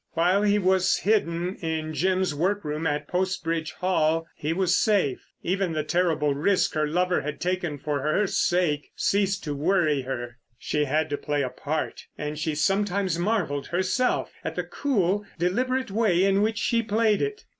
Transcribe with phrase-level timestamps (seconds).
[0.13, 5.21] While he was hidden in Jim's workroom at Post Bridge Hall he was safe.
[5.43, 10.39] Even the terrible risk her lover had taken for her sake ceased to worry her.
[10.57, 15.91] She had to play a part, and she sometimes marvelled herself at the cool, deliberate
[15.91, 17.43] way in which she played it.